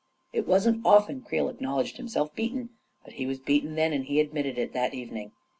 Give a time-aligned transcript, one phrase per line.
[0.33, 2.69] It wasn't often Creel acknowledged himself beaten;
[3.03, 5.31] but he was beaten then, and he admitted it that evening.